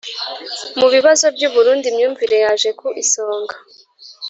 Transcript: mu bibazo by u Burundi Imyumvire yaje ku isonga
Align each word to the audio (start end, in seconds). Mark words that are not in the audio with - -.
mu 0.79 0.87
bibazo 0.93 1.25
by 1.35 1.41
u 1.47 1.49
Burundi 1.55 1.85
Imyumvire 1.91 2.35
yaje 2.43 2.69
ku 2.79 2.87
isonga 3.03 3.55